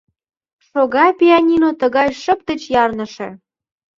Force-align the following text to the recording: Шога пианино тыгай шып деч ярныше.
Шога 0.67 1.05
пианино 1.19 1.69
тыгай 1.81 2.09
шып 2.21 2.39
деч 2.49 2.61
ярныше. 2.83 3.29